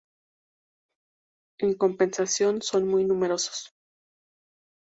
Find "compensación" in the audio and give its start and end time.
1.75-2.63